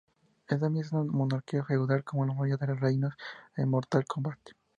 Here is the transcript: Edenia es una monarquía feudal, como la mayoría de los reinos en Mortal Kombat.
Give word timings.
Edenia 0.47 0.81
es 0.81 0.91
una 0.93 1.03
monarquía 1.03 1.63
feudal, 1.63 2.03
como 2.03 2.25
la 2.25 2.33
mayoría 2.33 2.57
de 2.57 2.73
los 2.73 2.79
reinos 2.79 3.13
en 3.55 3.69
Mortal 3.69 4.03
Kombat. 4.05 4.39